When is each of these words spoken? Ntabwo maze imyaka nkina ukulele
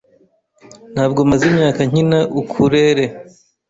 Ntabwo 0.93 1.19
maze 1.29 1.43
imyaka 1.51 1.81
nkina 1.89 2.19
ukulele 2.41 3.05